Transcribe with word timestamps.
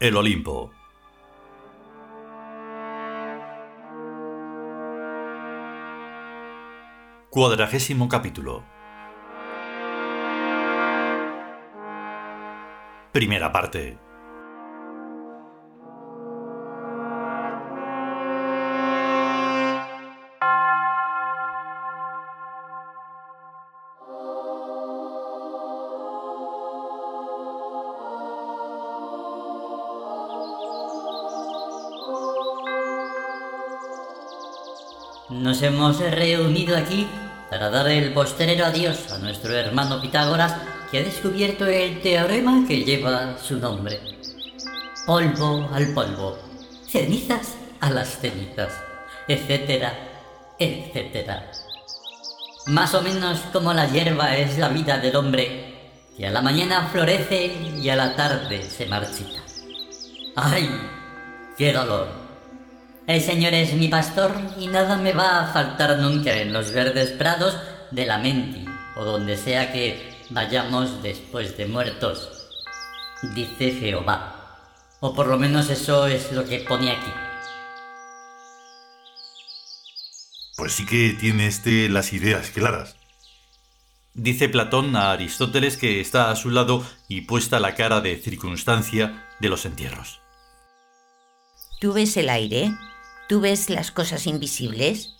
El 0.00 0.16
Olimpo. 0.16 0.70
Cuadragésimo 7.28 8.08
capítulo. 8.08 8.64
Primera 13.12 13.52
parte. 13.52 13.98
Nos 35.40 35.62
hemos 35.62 35.98
reunido 35.98 36.76
aquí 36.76 37.08
para 37.48 37.70
dar 37.70 37.88
el 37.88 38.12
postrero 38.12 38.66
adiós 38.66 39.10
a 39.10 39.16
nuestro 39.16 39.54
hermano 39.54 39.98
Pitágoras, 39.98 40.54
que 40.90 40.98
ha 40.98 41.02
descubierto 41.02 41.64
el 41.64 42.02
teorema 42.02 42.66
que 42.68 42.84
lleva 42.84 43.38
su 43.38 43.58
nombre. 43.58 44.00
Polvo 45.06 45.66
al 45.72 45.94
polvo, 45.94 46.38
cenizas 46.86 47.54
a 47.80 47.88
las 47.88 48.18
cenizas, 48.18 48.70
etcétera, 49.26 49.94
etcétera. 50.58 51.50
Más 52.66 52.92
o 52.92 53.00
menos 53.00 53.40
como 53.50 53.72
la 53.72 53.86
hierba 53.86 54.36
es 54.36 54.58
la 54.58 54.68
vida 54.68 54.98
del 54.98 55.16
hombre, 55.16 55.94
que 56.18 56.26
a 56.26 56.30
la 56.30 56.42
mañana 56.42 56.90
florece 56.92 57.46
y 57.80 57.88
a 57.88 57.96
la 57.96 58.14
tarde 58.14 58.62
se 58.62 58.84
marchita. 58.84 59.40
¡Ay! 60.36 60.68
¡Qué 61.56 61.72
dolor! 61.72 62.19
El 63.10 63.20
Señor 63.20 63.54
es 63.54 63.74
mi 63.74 63.88
pastor 63.88 64.40
y 64.56 64.68
nada 64.68 64.96
me 64.96 65.12
va 65.12 65.40
a 65.40 65.52
faltar 65.52 65.98
nunca 65.98 66.32
en 66.36 66.52
los 66.52 66.70
verdes 66.70 67.10
prados 67.10 67.56
de 67.90 68.06
la 68.06 68.18
Menti 68.18 68.64
o 68.94 69.04
donde 69.04 69.36
sea 69.36 69.72
que 69.72 70.22
vayamos 70.30 71.02
después 71.02 71.56
de 71.56 71.66
muertos, 71.66 72.30
dice 73.34 73.72
Jehová. 73.72 74.60
O 75.00 75.12
por 75.12 75.26
lo 75.26 75.38
menos 75.38 75.70
eso 75.70 76.06
es 76.06 76.30
lo 76.30 76.44
que 76.44 76.60
pone 76.60 76.92
aquí. 76.92 77.10
Pues 80.56 80.74
sí 80.74 80.86
que 80.86 81.16
tiene 81.18 81.48
este 81.48 81.88
las 81.88 82.12
ideas 82.12 82.50
claras. 82.50 82.94
Dice 84.14 84.48
Platón 84.48 84.94
a 84.94 85.10
Aristóteles 85.10 85.76
que 85.76 86.00
está 86.00 86.30
a 86.30 86.36
su 86.36 86.48
lado 86.48 86.86
y 87.08 87.22
puesta 87.22 87.58
la 87.58 87.74
cara 87.74 88.00
de 88.00 88.16
circunstancia 88.18 89.26
de 89.40 89.48
los 89.48 89.66
entierros. 89.66 90.20
¿Tú 91.80 91.92
ves 91.92 92.16
el 92.16 92.28
aire? 92.28 92.70
¿Tú 93.30 93.40
ves 93.40 93.70
las 93.70 93.92
cosas 93.92 94.26
invisibles? 94.26 95.14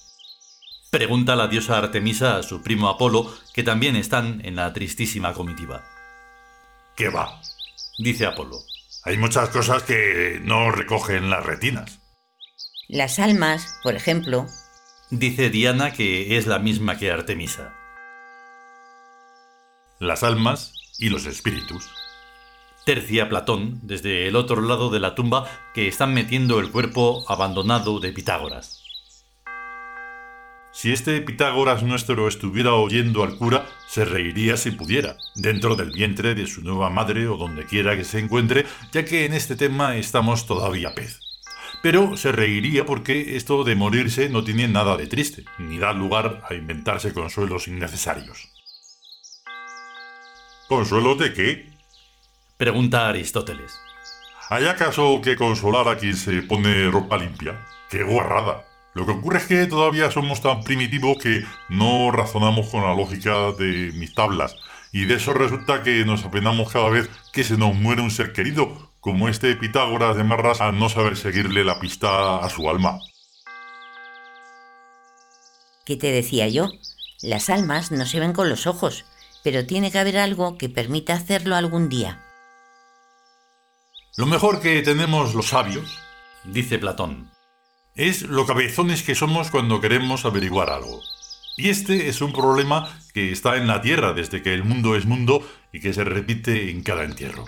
Pregunta 0.90 1.36
la 1.36 1.46
diosa 1.46 1.78
Artemisa 1.78 2.38
a 2.38 2.42
su 2.42 2.60
primo 2.60 2.88
Apolo, 2.88 3.32
que 3.54 3.62
también 3.62 3.94
están 3.94 4.44
en 4.44 4.56
la 4.56 4.72
tristísima 4.72 5.32
comitiva. 5.32 5.84
¿Qué 6.96 7.08
va? 7.08 7.40
Dice 7.98 8.26
Apolo. 8.26 8.56
Hay 9.04 9.16
muchas 9.16 9.50
cosas 9.50 9.84
que 9.84 10.40
no 10.42 10.72
recogen 10.72 11.30
las 11.30 11.46
retinas. 11.46 12.00
Las 12.88 13.20
almas, 13.20 13.78
por 13.84 13.94
ejemplo. 13.94 14.48
Dice 15.10 15.48
Diana 15.48 15.92
que 15.92 16.36
es 16.36 16.48
la 16.48 16.58
misma 16.58 16.98
que 16.98 17.12
Artemisa. 17.12 17.72
Las 20.00 20.24
almas 20.24 20.72
y 20.98 21.10
los 21.10 21.26
espíritus 21.26 21.88
tercia 22.84 23.28
Platón 23.28 23.80
desde 23.82 24.26
el 24.28 24.36
otro 24.36 24.60
lado 24.60 24.90
de 24.90 25.00
la 25.00 25.14
tumba 25.14 25.46
que 25.74 25.88
están 25.88 26.14
metiendo 26.14 26.58
el 26.60 26.70
cuerpo 26.70 27.24
abandonado 27.28 28.00
de 28.00 28.12
Pitágoras. 28.12 28.82
Si 30.72 30.92
este 30.92 31.20
Pitágoras 31.20 31.82
nuestro 31.82 32.28
estuviera 32.28 32.74
oyendo 32.74 33.24
al 33.24 33.36
cura, 33.36 33.66
se 33.88 34.04
reiría 34.04 34.56
si 34.56 34.70
pudiera, 34.70 35.16
dentro 35.34 35.74
del 35.74 35.90
vientre 35.90 36.34
de 36.34 36.46
su 36.46 36.62
nueva 36.62 36.90
madre 36.90 37.26
o 37.26 37.36
donde 37.36 37.66
quiera 37.66 37.96
que 37.96 38.04
se 38.04 38.20
encuentre, 38.20 38.64
ya 38.92 39.04
que 39.04 39.24
en 39.24 39.34
este 39.34 39.56
tema 39.56 39.96
estamos 39.96 40.46
todavía 40.46 40.94
pez. 40.94 41.18
Pero 41.82 42.16
se 42.16 42.30
reiría 42.30 42.86
porque 42.86 43.36
esto 43.36 43.64
de 43.64 43.74
morirse 43.74 44.28
no 44.28 44.44
tiene 44.44 44.68
nada 44.68 44.96
de 44.96 45.06
triste, 45.06 45.44
ni 45.58 45.78
da 45.78 45.92
lugar 45.92 46.42
a 46.48 46.54
inventarse 46.54 47.12
consuelos 47.12 47.66
innecesarios. 47.66 48.48
¿Consuelos 50.68 51.18
de 51.18 51.32
qué? 51.32 51.69
Pregunta 52.60 53.08
Aristóteles. 53.08 53.80
¿Hay 54.50 54.66
acaso 54.66 55.22
que 55.22 55.34
consolar 55.34 55.88
a 55.88 55.96
quien 55.96 56.14
se 56.14 56.42
pone 56.42 56.90
ropa 56.90 57.16
limpia? 57.16 57.66
¡Qué 57.88 58.02
guarrada! 58.02 58.66
Lo 58.92 59.06
que 59.06 59.12
ocurre 59.12 59.38
es 59.38 59.46
que 59.46 59.64
todavía 59.64 60.10
somos 60.10 60.42
tan 60.42 60.62
primitivos 60.62 61.16
que 61.22 61.42
no 61.70 62.10
razonamos 62.10 62.68
con 62.68 62.82
la 62.82 62.94
lógica 62.94 63.52
de 63.52 63.92
mis 63.94 64.12
tablas, 64.12 64.56
y 64.92 65.06
de 65.06 65.14
eso 65.14 65.32
resulta 65.32 65.82
que 65.82 66.04
nos 66.04 66.22
apenamos 66.26 66.70
cada 66.70 66.90
vez 66.90 67.08
que 67.32 67.44
se 67.44 67.56
nos 67.56 67.74
muere 67.74 68.02
un 68.02 68.10
ser 68.10 68.34
querido, 68.34 68.92
como 69.00 69.30
este 69.30 69.56
Pitágoras 69.56 70.14
de 70.16 70.24
Marras 70.24 70.60
a 70.60 70.70
no 70.70 70.90
saber 70.90 71.16
seguirle 71.16 71.64
la 71.64 71.80
pista 71.80 72.44
a 72.44 72.50
su 72.50 72.68
alma. 72.68 72.98
¿Qué 75.86 75.96
te 75.96 76.12
decía 76.12 76.46
yo? 76.48 76.68
Las 77.22 77.48
almas 77.48 77.90
no 77.90 78.04
se 78.04 78.20
ven 78.20 78.34
con 78.34 78.50
los 78.50 78.66
ojos, 78.66 79.06
pero 79.42 79.64
tiene 79.64 79.90
que 79.90 79.98
haber 79.98 80.18
algo 80.18 80.58
que 80.58 80.68
permita 80.68 81.14
hacerlo 81.14 81.56
algún 81.56 81.88
día. 81.88 82.26
Lo 84.20 84.26
mejor 84.26 84.60
que 84.60 84.82
tenemos 84.82 85.34
los 85.34 85.46
sabios, 85.46 85.98
dice 86.44 86.78
Platón, 86.78 87.30
es 87.94 88.20
lo 88.20 88.44
cabezones 88.44 89.02
que 89.02 89.14
somos 89.14 89.50
cuando 89.50 89.80
queremos 89.80 90.26
averiguar 90.26 90.68
algo. 90.68 91.00
Y 91.56 91.70
este 91.70 92.10
es 92.10 92.20
un 92.20 92.34
problema 92.34 93.00
que 93.14 93.32
está 93.32 93.56
en 93.56 93.66
la 93.66 93.80
Tierra 93.80 94.12
desde 94.12 94.42
que 94.42 94.52
el 94.52 94.62
mundo 94.62 94.94
es 94.94 95.06
mundo 95.06 95.50
y 95.72 95.80
que 95.80 95.94
se 95.94 96.04
repite 96.04 96.70
en 96.70 96.82
cada 96.82 97.04
entierro. 97.04 97.46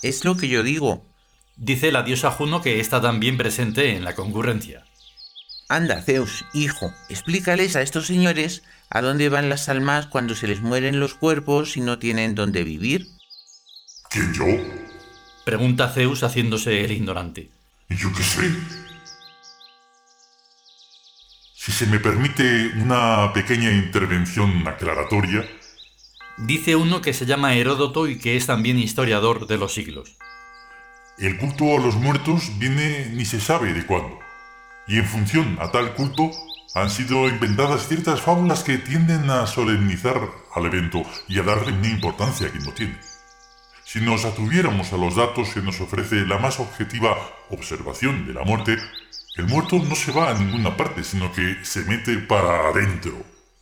Es 0.00 0.24
lo 0.24 0.36
que 0.36 0.46
yo 0.46 0.62
digo, 0.62 1.04
dice 1.56 1.90
la 1.90 2.04
diosa 2.04 2.30
Juno 2.30 2.62
que 2.62 2.78
está 2.78 3.00
también 3.00 3.36
presente 3.36 3.96
en 3.96 4.04
la 4.04 4.14
concurrencia. 4.14 4.84
Anda, 5.68 6.02
Zeus, 6.02 6.44
hijo, 6.54 6.92
explícales 7.08 7.74
a 7.74 7.82
estos 7.82 8.06
señores 8.06 8.62
a 8.90 9.02
dónde 9.02 9.28
van 9.28 9.48
las 9.48 9.68
almas 9.68 10.06
cuando 10.06 10.36
se 10.36 10.46
les 10.46 10.60
mueren 10.60 11.00
los 11.00 11.14
cuerpos 11.14 11.76
y 11.76 11.80
no 11.80 11.98
tienen 11.98 12.36
dónde 12.36 12.62
vivir. 12.62 13.08
¿Quién 14.08 14.32
yo? 14.32 14.83
Pregunta 15.44 15.90
Zeus 15.90 16.22
haciéndose 16.22 16.84
el 16.84 16.92
ignorante. 16.92 17.50
¿Y 17.90 17.96
yo 17.96 18.10
qué 18.16 18.22
sé? 18.22 18.50
Si 21.54 21.70
se 21.70 21.86
me 21.86 21.98
permite 21.98 22.72
una 22.76 23.30
pequeña 23.34 23.70
intervención 23.70 24.66
aclaratoria. 24.66 25.46
Dice 26.38 26.76
uno 26.76 27.02
que 27.02 27.12
se 27.12 27.26
llama 27.26 27.54
Heródoto 27.54 28.08
y 28.08 28.18
que 28.18 28.36
es 28.36 28.46
también 28.46 28.78
historiador 28.78 29.46
de 29.46 29.58
los 29.58 29.74
siglos. 29.74 30.16
El 31.18 31.36
culto 31.36 31.76
a 31.76 31.80
los 31.80 31.94
muertos 31.96 32.58
viene 32.58 33.10
ni 33.12 33.26
se 33.26 33.38
sabe 33.38 33.74
de 33.74 33.84
cuándo. 33.84 34.18
Y 34.88 34.96
en 34.96 35.04
función 35.04 35.58
a 35.60 35.70
tal 35.70 35.94
culto 35.94 36.30
han 36.74 36.88
sido 36.88 37.28
inventadas 37.28 37.86
ciertas 37.86 38.22
fábulas 38.22 38.64
que 38.64 38.78
tienden 38.78 39.28
a 39.30 39.46
solemnizar 39.46 40.30
al 40.54 40.66
evento 40.66 41.02
y 41.28 41.38
a 41.38 41.42
darle 41.42 41.72
una 41.72 41.88
importancia 41.88 42.50
que 42.50 42.58
no 42.60 42.72
tiene. 42.72 42.98
Si 43.94 44.00
nos 44.00 44.24
atuviéramos 44.24 44.92
a 44.92 44.96
los 44.96 45.14
datos 45.14 45.50
que 45.54 45.62
nos 45.62 45.80
ofrece 45.80 46.26
la 46.26 46.38
más 46.38 46.58
objetiva 46.58 47.16
observación 47.50 48.26
de 48.26 48.34
la 48.34 48.42
muerte, 48.42 48.76
el 49.36 49.46
muerto 49.46 49.78
no 49.78 49.94
se 49.94 50.10
va 50.10 50.30
a 50.30 50.34
ninguna 50.34 50.76
parte, 50.76 51.04
sino 51.04 51.30
que 51.32 51.58
se 51.62 51.84
mete 51.84 52.18
para 52.18 52.70
adentro 52.70 53.12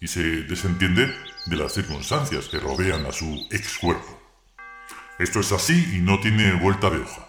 y 0.00 0.08
se 0.08 0.22
desentiende 0.44 1.14
de 1.44 1.56
las 1.56 1.74
circunstancias 1.74 2.48
que 2.48 2.58
rodean 2.60 3.04
a 3.04 3.12
su 3.12 3.46
ex 3.50 3.76
cuerpo. 3.76 4.22
Esto 5.18 5.40
es 5.40 5.52
así 5.52 5.96
y 5.96 5.98
no 5.98 6.18
tiene 6.18 6.54
vuelta 6.54 6.88
de 6.88 7.02
hoja. 7.02 7.28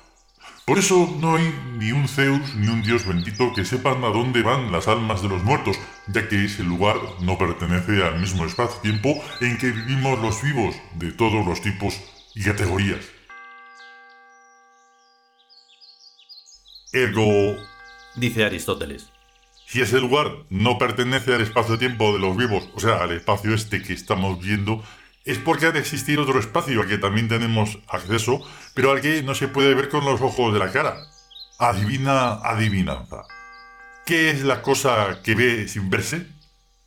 Por 0.65 0.79
eso 0.79 1.13
no 1.19 1.35
hay 1.35 1.53
ni 1.77 1.91
un 1.91 2.07
Zeus 2.07 2.55
ni 2.55 2.69
un 2.69 2.83
dios 2.83 3.05
bendito 3.05 3.51
que 3.53 3.65
sepan 3.65 4.01
a 4.05 4.11
dónde 4.11 4.43
van 4.43 4.71
las 4.71 4.87
almas 4.87 5.21
de 5.21 5.27
los 5.27 5.43
muertos, 5.43 5.75
ya 6.07 6.29
que 6.29 6.45
ese 6.45 6.63
lugar 6.63 6.95
no 7.19 7.37
pertenece 7.37 8.01
al 8.01 8.21
mismo 8.21 8.45
espacio-tiempo 8.45 9.21
en 9.41 9.57
que 9.57 9.71
vivimos 9.71 10.19
los 10.19 10.41
vivos 10.41 10.73
de 10.95 11.11
todos 11.11 11.45
los 11.45 11.61
tipos 11.61 11.99
y 12.35 12.43
categorías. 12.43 13.05
Ergo, 16.91 17.57
dice 18.15 18.45
Aristóteles, 18.45 19.09
si 19.65 19.81
ese 19.81 19.99
lugar 19.99 20.45
no 20.49 20.77
pertenece 20.77 21.33
al 21.33 21.41
espacio-tiempo 21.41 22.13
de 22.13 22.19
los 22.19 22.37
vivos, 22.37 22.69
o 22.75 22.79
sea, 22.79 22.97
al 22.97 23.11
espacio 23.11 23.53
este 23.53 23.81
que 23.81 23.93
estamos 23.93 24.39
viendo, 24.39 24.83
es 25.25 25.39
porque 25.39 25.67
ha 25.67 25.71
de 25.71 25.79
existir 25.79 26.19
otro 26.19 26.39
espacio 26.39 26.81
al 26.81 26.87
que 26.87 26.97
también 26.97 27.27
tenemos 27.27 27.79
acceso, 27.87 28.41
pero 28.75 28.91
al 28.91 29.01
que 29.01 29.23
no 29.23 29.33
se 29.33 29.47
puede 29.47 29.73
ver 29.73 29.89
con 29.89 30.05
los 30.05 30.21
ojos 30.21 30.53
de 30.53 30.59
la 30.59 30.71
cara. 30.71 30.97
Adivina 31.57 32.33
adivinanza. 32.43 33.23
¿Qué 34.05 34.29
es 34.29 34.43
la 34.43 34.61
cosa 34.61 35.21
que 35.23 35.33
ve 35.33 35.67
sin 35.67 35.89
verse? 35.89 36.27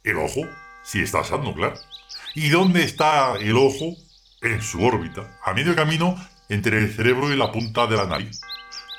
El 0.05 0.19
ojo, 0.19 0.43
si 0.85 1.01
está 1.01 1.25
sano, 1.25 1.55
claro. 1.55 1.77
¿Y 2.35 2.51
dónde 2.51 2.85
está 2.85 3.35
el 3.37 3.57
ojo? 3.57 3.97
En 4.43 4.63
su 4.63 4.85
órbita, 4.85 5.39
a 5.45 5.53
medio 5.53 5.75
camino 5.75 6.17
entre 6.49 6.79
el 6.79 6.95
cerebro 6.95 7.33
y 7.33 7.37
la 7.37 7.53
punta 7.53 7.87
de 7.87 7.97
la 7.97 8.07
nariz. 8.07 8.41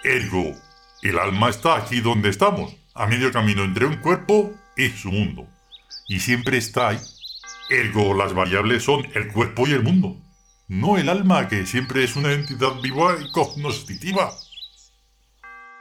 Ergo, 0.04 0.54
el 1.02 1.20
alma 1.20 1.50
está 1.50 1.76
aquí 1.76 2.02
donde 2.02 2.30
estamos, 2.30 2.76
a 2.94 3.06
medio 3.08 3.32
camino 3.32 3.64
entre 3.64 3.86
un 3.86 3.98
cuerpo 3.98 4.54
y 4.76 4.90
su 4.90 5.12
mundo. 5.12 5.48
Y 6.08 6.20
siempre 6.20 6.58
está 6.58 6.90
ahí. 6.90 7.00
Ergo, 7.70 8.14
las 8.14 8.34
variables 8.34 8.84
son 8.84 9.08
el 9.14 9.28
cuerpo 9.32 9.68
y 9.68 9.72
el 9.72 9.84
mundo, 9.84 10.18
no 10.68 10.98
el 10.98 11.10
alma, 11.10 11.48
que 11.48 11.66
siempre 11.66 12.04
es 12.04 12.16
una 12.16 12.32
entidad 12.34 12.80
viva 12.82 13.18
y 13.22 13.32
cognoscitiva. 13.32 14.32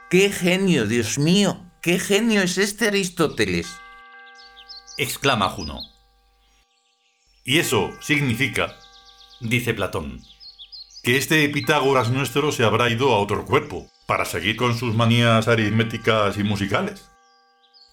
¡Qué 0.09 0.31
genio, 0.31 0.85
Dios 0.85 1.17
mío! 1.17 1.61
¡Qué 1.81 1.99
genio 1.99 2.41
es 2.41 2.57
este 2.57 2.87
Aristóteles! 2.87 3.67
exclama 4.97 5.49
Juno. 5.49 5.79
Y 7.43 7.59
eso 7.59 7.91
significa, 8.01 8.75
dice 9.39 9.73
Platón, 9.73 10.21
que 11.03 11.17
este 11.17 11.47
Pitágoras 11.49 12.09
nuestro 12.09 12.51
se 12.51 12.63
habrá 12.63 12.89
ido 12.89 13.13
a 13.13 13.19
otro 13.19 13.45
cuerpo 13.45 13.87
para 14.05 14.25
seguir 14.25 14.55
con 14.55 14.77
sus 14.77 14.95
manías 14.95 15.47
aritméticas 15.47 16.37
y 16.37 16.43
musicales. 16.43 17.09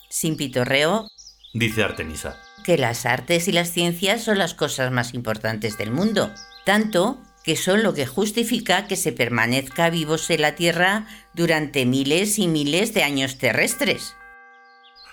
Sin 0.08 0.36
pitorreo, 0.36 1.08
dice 1.52 1.82
Artemisa. 1.82 2.36
Que 2.64 2.78
las 2.78 3.04
artes 3.04 3.48
y 3.48 3.52
las 3.52 3.70
ciencias 3.70 4.22
son 4.22 4.38
las 4.38 4.54
cosas 4.54 4.90
más 4.92 5.12
importantes 5.12 5.76
del 5.76 5.90
mundo, 5.90 6.30
tanto 6.64 7.18
que 7.44 7.56
son 7.56 7.82
lo 7.82 7.92
que 7.92 8.06
justifica 8.06 8.86
que 8.86 8.96
se 8.96 9.12
permanezca 9.12 9.90
vivos 9.90 10.30
en 10.30 10.42
la 10.42 10.54
Tierra 10.54 11.06
durante 11.34 11.84
miles 11.84 12.38
y 12.38 12.48
miles 12.48 12.94
de 12.94 13.02
años 13.02 13.36
terrestres. 13.38 14.16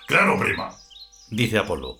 Claro, 0.08 0.40
prima, 0.40 0.78
dice 1.30 1.58
Apolo. 1.58 1.98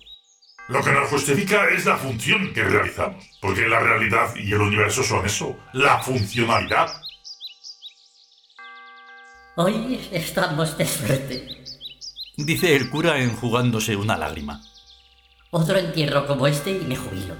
Lo 0.68 0.82
que 0.82 0.92
nos 0.92 1.08
justifica 1.08 1.68
es 1.68 1.84
la 1.86 1.96
función 1.96 2.52
que 2.52 2.62
realizamos, 2.62 3.24
porque 3.40 3.66
la 3.68 3.80
realidad 3.80 4.34
y 4.36 4.52
el 4.52 4.60
universo 4.60 5.02
son 5.02 5.26
eso, 5.26 5.56
la 5.72 5.98
funcionalidad. 5.98 6.88
Hoy 9.56 10.08
estamos 10.12 10.78
de 10.78 10.86
suerte, 10.86 11.64
dice 12.36 12.74
el 12.76 12.88
cura 12.88 13.18
enjugándose 13.18 13.96
una 13.96 14.16
lágrima. 14.16 14.62
Otro 15.50 15.76
entierro 15.76 16.26
como 16.26 16.46
este 16.46 16.70
y 16.70 16.80
me 16.80 16.96
jubilo. 16.96 17.34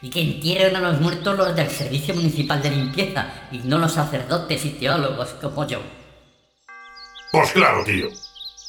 Y 0.00 0.10
que 0.10 0.20
entierren 0.20 0.74
a 0.74 0.80
los 0.80 1.00
muertos 1.00 1.36
los 1.36 1.54
del 1.54 1.70
Servicio 1.70 2.12
Municipal 2.14 2.60
de 2.60 2.70
Limpieza 2.70 3.48
y 3.52 3.58
no 3.58 3.78
los 3.78 3.92
sacerdotes 3.92 4.64
y 4.64 4.70
teólogos 4.70 5.28
como 5.34 5.64
yo. 5.68 5.80
Pues 7.30 7.52
claro, 7.52 7.84
tío, 7.84 8.08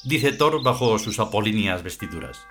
dice 0.04 0.34
Thor 0.34 0.62
bajo 0.64 1.00
sus 1.00 1.20
apolíneas 1.20 1.82
vestiduras. 1.82 2.46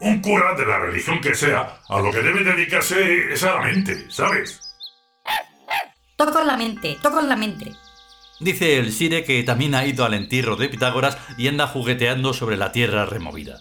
Un 0.00 0.20
cura 0.22 0.54
de 0.54 0.64
la 0.64 0.78
religión 0.78 1.20
que 1.20 1.34
sea, 1.34 1.80
a 1.88 2.00
lo 2.00 2.10
que 2.10 2.22
debe 2.22 2.42
dedicarse 2.42 3.32
es 3.32 3.42
a 3.44 3.54
la 3.54 3.60
mente, 3.60 4.10
¿sabes? 4.10 4.60
Toco 6.16 6.42
la 6.42 6.56
mente, 6.56 6.98
toco 7.02 7.20
la 7.20 7.36
mente. 7.36 7.72
Dice 8.40 8.78
el 8.78 8.92
Sire 8.92 9.24
que 9.24 9.42
también 9.42 9.74
ha 9.74 9.84
ido 9.84 10.06
al 10.06 10.14
entierro 10.14 10.56
de 10.56 10.70
Pitágoras 10.70 11.18
y 11.36 11.48
anda 11.48 11.66
jugueteando 11.66 12.32
sobre 12.32 12.56
la 12.56 12.72
tierra 12.72 13.04
removida. 13.04 13.60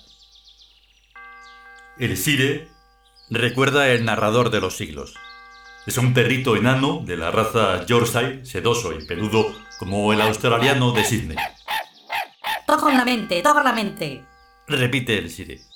El 1.98 2.16
Sire 2.16 2.70
recuerda 3.30 3.90
el 3.90 4.06
narrador 4.06 4.50
de 4.50 4.62
los 4.62 4.78
siglos. 4.78 5.16
Es 5.86 5.98
un 5.98 6.14
perrito 6.14 6.56
enano 6.56 7.02
de 7.06 7.18
la 7.18 7.32
raza 7.32 7.86
Yorkshire, 7.86 8.46
sedoso 8.46 8.94
y 8.94 9.06
peludo 9.06 9.54
como 9.78 10.14
el 10.14 10.22
australiano 10.22 10.94
de 10.94 11.04
Sydney. 11.04 11.38
Toco 12.66 12.90
la 12.90 13.04
mente, 13.04 13.42
toco 13.42 13.62
la 13.62 13.74
mente. 13.74 14.24
Repite 14.68 15.18
el 15.18 15.30
Sire. 15.30 15.69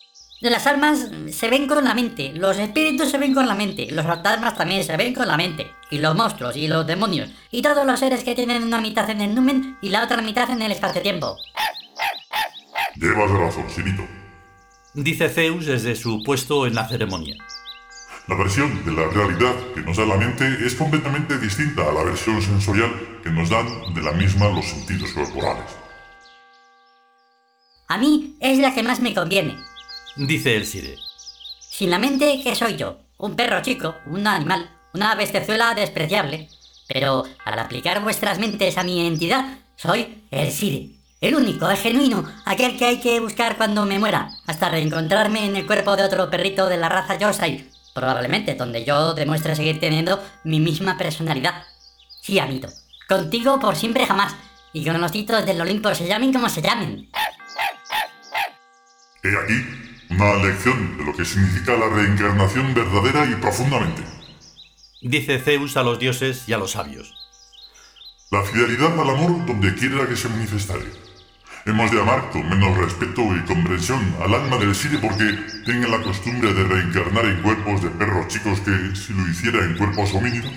Las 0.49 0.67
almas 0.67 1.07
se 1.31 1.49
ven 1.49 1.67
con 1.67 1.85
la 1.85 1.93
mente, 1.93 2.33
los 2.35 2.57
espíritus 2.57 3.09
se 3.09 3.17
ven 3.17 3.33
con 3.33 3.47
la 3.47 3.55
mente, 3.55 3.87
los 3.91 4.05
fantasmas 4.05 4.57
también 4.57 4.83
se 4.83 4.97
ven 4.97 5.13
con 5.13 5.25
la 5.25 5.37
mente, 5.37 5.71
y 5.89 5.99
los 5.99 6.13
monstruos 6.17 6.57
y 6.57 6.67
los 6.67 6.85
demonios, 6.85 7.29
y 7.49 7.61
todos 7.61 7.85
los 7.85 7.97
seres 7.97 8.25
que 8.25 8.35
tienen 8.35 8.61
una 8.61 8.81
mitad 8.81 9.09
en 9.09 9.21
el 9.21 9.33
numen 9.33 9.77
y 9.81 9.87
la 9.87 10.03
otra 10.03 10.21
mitad 10.21 10.49
en 10.49 10.61
el 10.61 10.73
espacio-tiempo. 10.73 11.37
Llevas 12.97 13.31
razón, 13.31 13.69
Sirito. 13.69 14.05
Dice 14.93 15.29
Zeus 15.29 15.65
desde 15.65 15.95
su 15.95 16.21
puesto 16.23 16.67
en 16.67 16.75
la 16.75 16.89
ceremonia. 16.89 17.37
La 18.27 18.35
versión 18.35 18.83
de 18.83 18.91
la 18.91 19.07
realidad 19.07 19.55
que 19.73 19.79
nos 19.79 19.95
da 19.95 20.05
la 20.05 20.17
mente 20.17 20.45
es 20.65 20.75
completamente 20.75 21.37
distinta 21.37 21.87
a 21.87 21.93
la 21.93 22.03
versión 22.03 22.41
sensorial 22.41 22.91
que 23.23 23.29
nos 23.29 23.49
dan 23.49 23.93
de 23.93 24.01
la 24.01 24.11
misma 24.11 24.49
los 24.49 24.65
sentidos 24.65 25.09
corporales. 25.13 25.71
A 27.87 27.97
mí 27.97 28.35
es 28.41 28.59
la 28.59 28.73
que 28.73 28.83
más 28.83 28.99
me 28.99 29.13
conviene, 29.13 29.55
dice 30.15 30.55
el 30.55 30.65
Sire. 30.65 30.97
Sin 31.59 31.89
la 31.89 31.99
mente, 31.99 32.39
¿qué 32.43 32.55
soy 32.55 32.75
yo? 32.75 32.99
Un 33.17 33.35
perro 33.35 33.61
chico, 33.61 33.95
un 34.07 34.27
animal, 34.27 34.69
una 34.93 35.15
bestezuela 35.15 35.73
despreciable. 35.73 36.49
Pero 36.87 37.23
al 37.45 37.59
aplicar 37.59 38.03
vuestras 38.03 38.39
mentes 38.39 38.77
a 38.77 38.83
mi 38.83 39.05
entidad, 39.05 39.59
soy 39.75 40.23
el 40.31 40.51
Sire. 40.51 40.89
El 41.21 41.35
único, 41.35 41.69
el 41.69 41.77
genuino, 41.77 42.29
aquel 42.43 42.77
que 42.77 42.85
hay 42.85 42.99
que 42.99 43.21
buscar 43.21 43.55
cuando 43.55 43.85
me 43.85 43.97
muera, 43.97 44.29
hasta 44.45 44.67
reencontrarme 44.67 45.45
en 45.45 45.55
el 45.55 45.65
cuerpo 45.65 45.95
de 45.95 46.03
otro 46.03 46.29
perrito 46.29 46.67
de 46.67 46.75
la 46.75 46.89
raza 46.89 47.17
Yorkshire, 47.17 47.69
probablemente 47.93 48.55
donde 48.55 48.83
yo 48.83 49.13
demuestre 49.13 49.55
seguir 49.55 49.79
teniendo 49.79 50.21
mi 50.43 50.59
misma 50.59 50.97
personalidad. 50.97 51.63
Sí, 52.21 52.39
amito, 52.39 52.67
contigo 53.07 53.57
por 53.57 53.77
siempre 53.77 54.05
jamás, 54.05 54.35
y 54.73 54.83
con 54.83 54.99
los 54.99 55.13
títulos 55.13 55.45
del 55.45 55.61
Olimpo 55.61 55.95
se 55.95 56.07
llamen 56.07 56.33
como 56.33 56.49
se 56.49 56.61
llamen. 56.61 57.09
He 59.23 59.29
aquí 59.29 59.92
una 60.15 60.35
lección 60.35 60.97
de 60.97 61.05
lo 61.05 61.13
que 61.13 61.25
significa 61.25 61.75
la 61.75 61.89
reencarnación 61.89 62.73
verdadera 62.73 63.25
y 63.25 63.35
profundamente. 63.35 64.03
Dice 65.01 65.39
Zeus 65.39 65.75
a 65.75 65.83
los 65.83 65.99
dioses 65.99 66.43
y 66.47 66.53
a 66.53 66.57
los 66.57 66.71
sabios. 66.71 67.13
La 68.31 68.43
fidelidad 68.43 68.99
al 68.99 69.09
amor 69.09 69.45
donde 69.45 69.73
quiera 69.75 70.07
que 70.07 70.15
se 70.15 70.29
manifestare. 70.29 70.85
Hemos 71.65 71.91
de 71.91 72.01
amar 72.01 72.29
con 72.31 72.47
menos 72.47 72.77
respeto 72.77 73.21
y 73.35 73.41
comprensión 73.45 74.15
al 74.21 74.33
alma 74.33 74.57
del 74.57 74.75
Sire 74.75 74.97
porque 74.99 75.37
tenga 75.65 75.87
la 75.87 76.01
costumbre 76.01 76.53
de 76.53 76.63
reencarnar 76.63 77.25
en 77.25 77.41
cuerpos 77.41 77.81
de 77.81 77.89
perros 77.89 78.27
chicos 78.27 78.59
que 78.59 78.95
si 78.95 79.13
lo 79.13 79.27
hiciera 79.29 79.63
en 79.63 79.77
cuerpos 79.77 80.13
homínidos. 80.13 80.53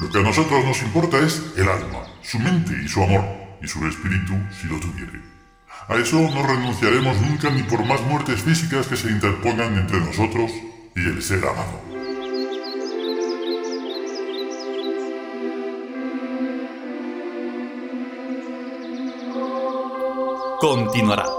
Lo 0.00 0.10
que 0.10 0.18
a 0.18 0.22
nosotros 0.22 0.64
nos 0.64 0.82
importa 0.82 1.18
es 1.18 1.42
el 1.56 1.68
alma, 1.68 2.04
su 2.22 2.38
mente 2.38 2.72
y 2.84 2.88
su 2.88 3.02
amor, 3.02 3.24
y 3.62 3.68
su 3.68 3.84
espíritu 3.86 4.34
si 4.60 4.68
lo 4.68 4.78
tuviere. 4.80 5.37
A 5.86 5.96
eso 5.96 6.18
no 6.18 6.46
renunciaremos 6.46 7.20
nunca 7.20 7.50
ni 7.50 7.62
por 7.62 7.84
más 7.84 8.00
muertes 8.02 8.42
físicas 8.42 8.86
que 8.88 8.96
se 8.96 9.10
interpongan 9.10 9.76
entre 9.76 10.00
nosotros 10.00 10.50
y 10.96 11.00
el 11.00 11.22
ser 11.22 11.44
amado. 11.46 11.80
Continuará. 20.60 21.37